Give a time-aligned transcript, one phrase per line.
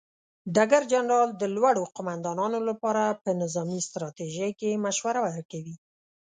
[0.55, 5.75] ډګر جنرال د لوړو قوماندانانو لپاره په نظامي ستراتیژۍ کې مشوره ورکوي.